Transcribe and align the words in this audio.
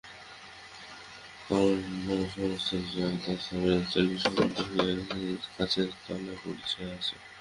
করুণা 1.47 2.15
সমস্ত 2.33 2.69
রাত 2.93 3.25
চলিয়া 3.45 3.77
চলিয়া 3.91 4.19
শ্রান্ত 4.23 4.57
হইয়া 4.67 4.95
গাছের 5.55 5.89
তলায় 6.03 6.37
পড়িয়া 6.41 6.87
আছে। 6.97 7.15